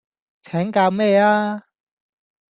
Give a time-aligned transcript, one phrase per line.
[0.41, 1.61] 請教咩吖